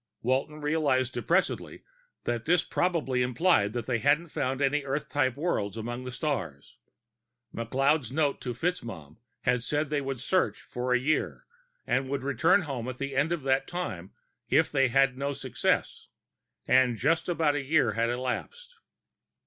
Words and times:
Walton 0.23 0.61
realized 0.61 1.13
depressedly 1.13 1.83
that 2.23 2.45
this 2.45 2.63
probably 2.63 3.21
implied 3.21 3.73
that 3.73 3.85
they 3.85 3.99
hadn't 3.99 4.29
found 4.29 4.59
any 4.59 4.83
Earth 4.83 5.09
type 5.09 5.35
worlds 5.35 5.77
among 5.77 6.05
the 6.05 6.11
stars. 6.11 6.77
McLeod's 7.53 8.11
note 8.11 8.41
to 8.41 8.55
FitzMaugham 8.55 9.17
had 9.41 9.61
said 9.61 9.91
they 9.91 10.01
would 10.01 10.19
search 10.19 10.59
for 10.63 10.91
a 10.91 10.97
year, 10.97 11.45
and 11.85 12.09
would 12.09 12.23
return 12.23 12.63
home 12.63 12.87
at 12.89 12.97
the 12.97 13.15
end 13.15 13.31
of 13.31 13.43
that 13.43 13.67
time 13.67 14.11
if 14.49 14.71
they 14.71 14.87
had 14.87 15.19
no 15.19 15.33
success. 15.33 16.07
And 16.67 16.97
just 16.97 17.29
about 17.29 17.53
a 17.53 17.61
year 17.63 17.91
had 17.91 18.09
elapsed. 18.09 18.77